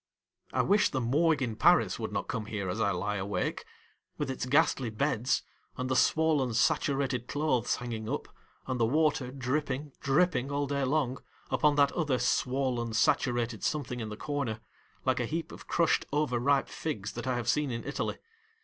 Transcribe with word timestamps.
I 0.51 0.63
wish 0.63 0.89
the 0.89 0.99
Morgue 0.99 1.43
in 1.43 1.55
Paris 1.55 1.99
would 1.99 2.11
not 2.11 2.27
come 2.27 2.47
here 2.47 2.69
as 2.69 2.81
I 2.81 2.89
lie 2.89 3.17
awake, 3.17 3.65
with 4.17 4.31
its 4.31 4.47
ghastly 4.47 4.89
beds, 4.89 5.43
and 5.77 5.91
the 5.91 5.95
swollen 5.95 6.55
saturated 6.55 7.27
clothes 7.27 7.75
hanging 7.75 8.09
up, 8.09 8.27
and 8.65 8.79
the 8.79 8.85
water 8.87 9.29
dripping, 9.31 9.91
dripping 9.99 10.49
all 10.51 10.65
day 10.65 10.85
long, 10.85 11.19
upon 11.51 11.75
that 11.75 11.91
other 11.91 12.17
swollen 12.17 12.93
saturated 12.93 13.63
something 13.63 13.99
in 13.99 14.09
the 14.09 14.17
corner,, 14.17 14.59
like 15.05 15.19
a 15.19 15.27
heap 15.27 15.51
of 15.51 15.67
crushed 15.67 16.07
over 16.11 16.39
ripe 16.39 16.67
figs 16.67 17.11
that 17.11 17.27
I 17.27 17.35
have 17.35 17.47
seen 17.47 17.69
in 17.69 17.83
Italy! 17.83 18.17